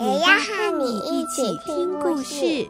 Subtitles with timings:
[0.00, 2.66] 也要和你一起听故事。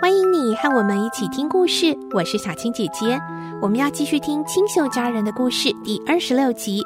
[0.00, 3.20] 欢迎你和我们一起听故事，我是小青姐姐。
[3.60, 6.83] 我们要继续听《清秀佳人》的故事第二十六集。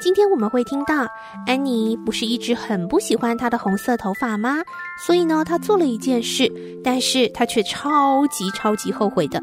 [0.00, 1.06] 今天我们会听到，
[1.46, 4.56] 安妮不是一直很不喜欢她的红色头发吗？
[5.06, 6.50] 所以呢，她做了一件事，
[6.82, 9.42] 但是她却超级超级后悔的。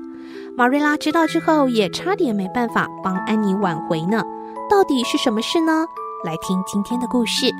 [0.57, 4.23] 马瑞拉知道之后，也差点没办法帮安妮挽回呢。
[4.67, 5.85] 到底是什么事呢？
[6.25, 7.51] 来听今天的故事。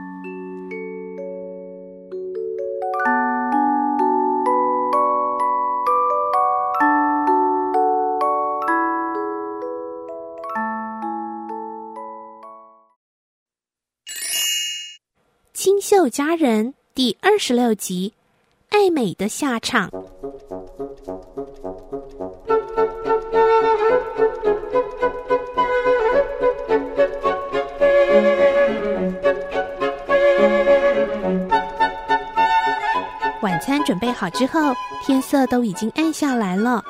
[15.90, 18.12] 秀佳人第二十六集：
[18.72, 19.90] 爱美的下场。
[33.42, 34.74] 晚餐准备好之后，
[35.06, 36.84] 天色都已经暗下来了。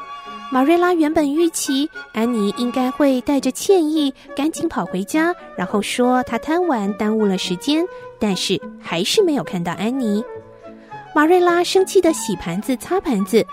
[0.50, 7.86] 玛瑞拉原本预期安妮应该会带着歉意赶紧跑回家，然后说她贪玩耽误了时间，
[8.20, 10.24] 但是还是没有看到安妮。
[11.16, 13.46] 马瑞拉生气地洗盘子、擦盘子。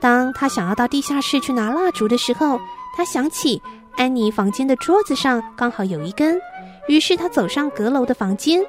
[0.00, 2.60] 当她想要到地下室去拿蜡烛的时候，
[2.96, 3.60] 她想起
[3.96, 6.40] 安妮房间的桌子上刚好有一根，
[6.88, 8.64] 于是她走上阁楼的房间，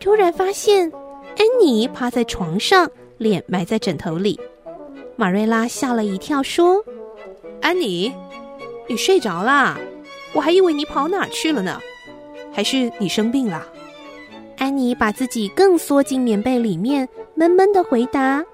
[0.00, 0.90] 突然发现
[1.38, 4.38] 安妮趴在床上，脸埋在枕头里。
[5.16, 6.84] 马瑞拉吓了一跳，说
[7.62, 8.12] ：“安妮，
[8.88, 9.78] 你睡着啦？
[10.34, 11.80] 我还以为你跑哪儿去了呢，
[12.52, 13.66] 还是你生病了？”
[14.66, 18.44] 安妮把自己更缩进棉被里面，闷闷地回答：“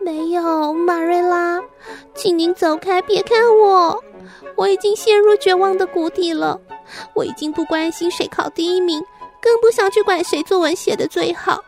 [0.00, 1.60] 没有，玛瑞拉，
[2.14, 4.00] 请您走开，别看我，
[4.54, 6.60] 我已经陷入绝望的谷底了。
[7.12, 9.02] 我已经不关心谁考第一名，
[9.40, 11.58] 更不想去管谁作文写的最好，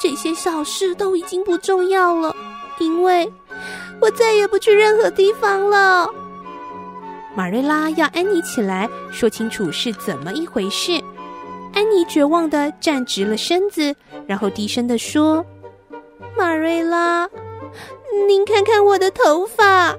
[0.00, 2.32] 这些小事都已经不重要了，
[2.78, 3.28] 因为……”
[4.00, 6.08] 我再也不去任何地方了。
[7.34, 11.02] 玛瑞拉要安妮起来，说清楚是怎么一回事。
[11.78, 13.94] 安妮绝望地站直了身子，
[14.26, 15.46] 然后低声地说
[16.36, 17.24] ：“玛瑞拉，
[18.26, 19.96] 您看看我的头发。”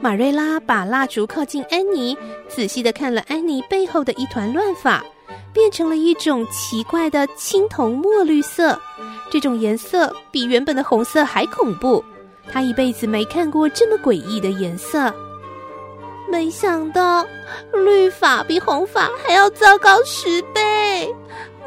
[0.00, 5.04] 玛瑞拉把蜡烛靠近安妮，仔细地看了安妮背后的一团乱发，
[5.52, 8.80] 变成了一种奇怪的青铜墨绿色。
[9.32, 12.04] 这种颜色比原本的红色还恐怖。
[12.52, 15.12] 她一辈子没看过这么诡异的颜色，
[16.32, 17.26] 没想到
[17.74, 21.14] 绿发比红发还要糟糕十倍。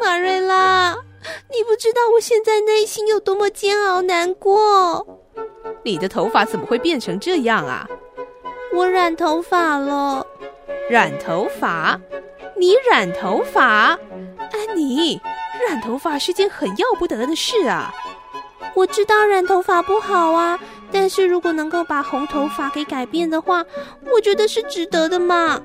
[0.02, 0.96] 马瑞拉，
[1.52, 5.06] 你不知道我现在内心有多么煎熬难过。
[5.84, 7.88] 你的头发怎么会变成这样啊？
[8.74, 10.26] 我染头发了。
[10.90, 12.02] 染头发？
[12.58, 13.96] 你染头发？
[14.40, 15.22] 安妮，
[15.70, 17.94] 染头发是件很要不得的事啊。
[18.74, 20.60] 我知道染头发不好啊，
[20.96, 23.66] 但是如果能够把红头发给改变的话，
[24.14, 25.62] 我觉得是值得的嘛。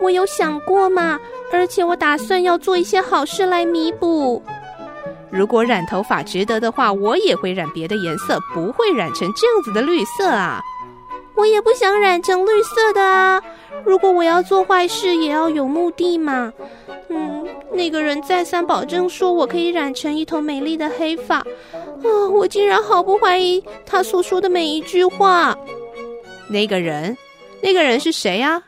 [0.00, 1.16] 我有想过嘛，
[1.52, 4.42] 而且我打算要做一些好事来弥补。
[5.30, 10.60] 如果染头发值得的话，我也会染别的颜色，不会染成这样子的绿色啊。
[11.36, 13.40] 我也不想染成绿色的啊。
[13.84, 16.52] 如果我要做坏事，也要有目的嘛。
[17.08, 21.44] 嗯，那个人再三保证说我可以染成一头美丽的黑发，
[22.04, 25.56] 啊，我竟然毫不怀疑他所说的每一句话。
[26.48, 27.16] 那个人，
[27.62, 28.62] 那个人是谁呀？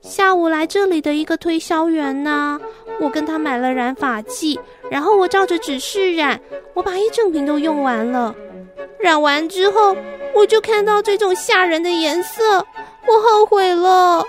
[0.00, 2.60] 下午来这里的一个推销员呢。
[2.98, 4.58] 我跟他买了染发剂，
[4.90, 6.40] 然后我照着指示染，
[6.72, 8.34] 我把一整瓶都用完了。
[8.98, 9.94] 染完之后，
[10.34, 12.64] 我就看到这种吓人的颜色，
[13.06, 14.24] 我后悔了。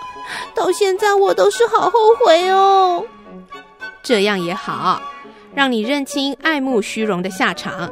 [0.53, 3.05] 到现在我都是好后悔哦。
[4.03, 5.01] 这样也好，
[5.55, 7.89] 让你认清爱慕虚荣的下场。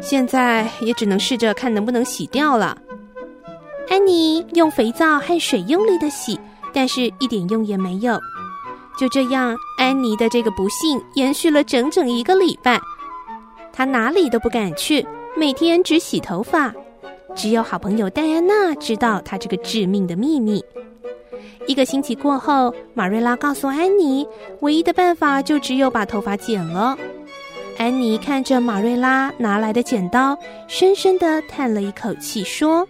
[0.00, 2.76] 现在也只能试着看能不能洗掉了。
[3.88, 6.38] 安妮用肥皂和水用力的洗，
[6.72, 8.18] 但是一点用也没有。
[8.98, 12.80] 就这样，安妮的这个不幸延续了整整一个礼拜。
[13.72, 15.06] 她哪里都不敢去，
[15.36, 16.72] 每天只洗头发。
[17.34, 20.64] 只有好朋友戴安娜知道她这个致命的秘密。
[21.66, 24.26] 一个星期过后，马瑞拉告诉安妮，
[24.60, 26.96] 唯一的办法就只有把头发剪了。
[27.76, 30.38] 安妮看着玛瑞拉拿来的剪刀，
[30.68, 32.86] 深深的叹了一口气，说：“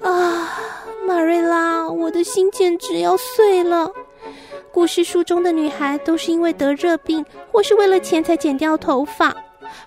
[0.00, 0.58] 啊，
[1.06, 3.90] 马瑞拉，我的心简直要碎了。”
[4.70, 9.34] 故事书中的女孩都是因为得热病或是为了钱才剪掉头发，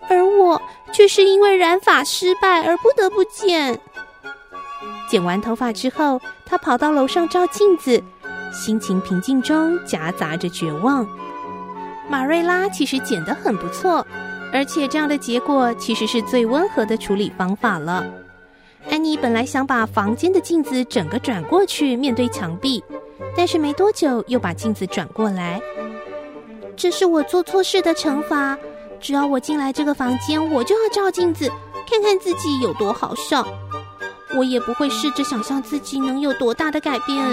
[0.10, 3.80] 而我却是因为染发失败而不得不剪。
[5.10, 8.02] 剪完头发之后，她跑到楼上照镜子，
[8.52, 11.08] 心情平静中夹杂着绝望。
[12.10, 14.06] 马瑞拉其实剪得很不错，
[14.54, 18.06] 而且这样的结果其实是最温和的处理方法了。
[18.90, 22.84] 安妮本来想把房间的镜子整个转过去面对墙壁。
[23.36, 25.62] 但是没多久，又把镜子转过来。
[26.76, 28.58] 这是我做错事的惩罚。
[29.00, 31.48] 只要我进来这个房间，我就要照镜子，
[31.90, 33.48] 看看自己有多好笑。
[34.36, 37.24] 我也不会试着想象自己能有多大的改变。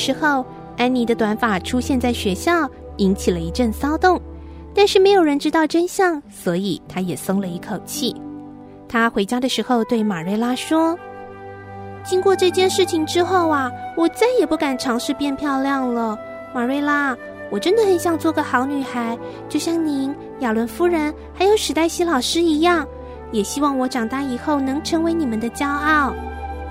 [0.00, 0.44] 时候，
[0.78, 2.66] 安妮的短发出现在学校，
[2.96, 4.18] 引起了一阵骚动。
[4.74, 8.14] 但是没有人知道真相，所以她也松了一口气。
[8.88, 10.98] 她回家的时候对马瑞拉说
[12.02, 16.18] ：“经过这件事情之后啊，我再也不敢尝试变漂亮了。
[16.54, 17.14] 马瑞拉，
[17.50, 19.18] 我真的很想做个好女孩，
[19.50, 22.86] 就像您、亚伦夫人还有史黛西老师一样，
[23.32, 26.14] 也希望我长大以后能成为你们的骄傲。”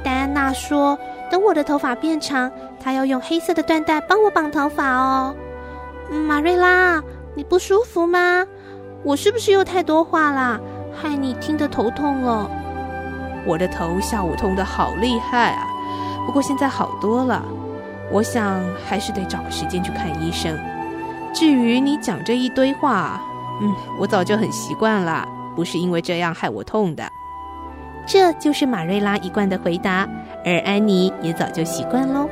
[0.04, 0.98] 戴安娜说。
[1.30, 5.36] 等我的头发变长，他要用黑色的缎带帮我绑头发哦。
[6.28, 7.02] 马，瑞拉，
[7.36, 8.46] 你不舒服吗？
[9.04, 10.60] 我是不是又太多话啦，
[10.94, 12.50] 害你听得头痛了？
[13.46, 15.68] 我的头下午痛得好厉害啊，
[16.26, 17.44] 不过现在好多了。
[18.12, 20.58] 我想还是得找个时间去看医生。
[21.31, 23.22] 至于你讲这一堆话，
[23.62, 27.04] 嗯，我早就很习惯了，不是因为这样害我痛的。
[28.12, 30.10] 这就是玛瑞拉一贯的回答，
[30.44, 32.28] 而安妮也早就习惯喽。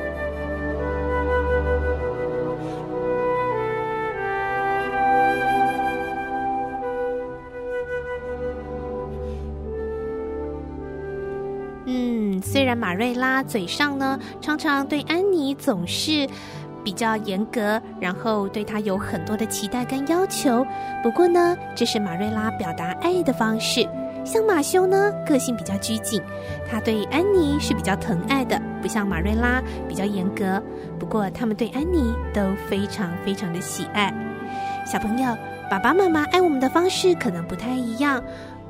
[11.85, 16.27] 嗯，虽然玛瑞拉嘴上呢常常对安妮总是
[16.83, 20.65] 比较严格，然后对她有很多的期待跟要求，
[21.03, 23.87] 不过呢，这是玛瑞拉表达爱的方式。
[24.27, 26.21] 像马修呢，个性比较拘谨，
[26.69, 30.61] 他对安妮是比较疼爱的，不像马瑞拉比较严格。
[30.99, 34.13] 不过他们对安妮都非常非常的喜爱。
[34.85, 35.35] 小朋友，
[35.71, 38.21] 爸爸妈妈爱我们的方式可能不太一样。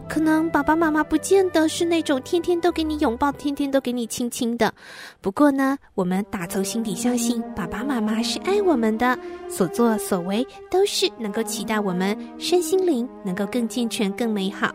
[0.09, 4.73] 可能爸爸妈妈不见得是那种天天都给你拥抱、天天都给你亲亲的。
[5.21, 9.17] 不过呢，我们打从心底相信爸爸妈妈是爱我们的，
[9.49, 14.73] 所作所为都是能够期待我们身心灵能够更健全、更美好。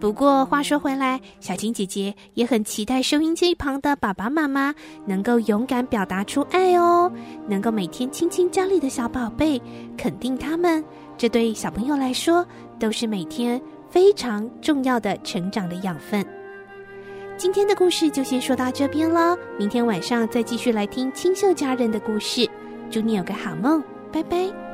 [0.00, 4.74] 不过话说回来，小金姐姐也很期待收音机旁的爸爸妈妈
[5.04, 7.12] 能够勇敢表达出爱哦，
[7.46, 9.60] 能够每天亲亲家里的小宝贝，
[9.96, 10.82] 肯定他们，
[11.18, 12.44] 这对小朋友来说
[12.78, 13.60] 都是每天。
[13.90, 16.24] 非常重要的成长的养分。
[17.36, 22.48] 今天的故事就先说到这边了，明天晚上再继续来听清秀家人的故事。
[22.90, 23.82] 祝你有个好梦，
[24.12, 24.69] 拜拜。